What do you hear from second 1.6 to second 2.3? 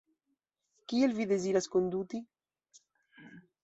konduti?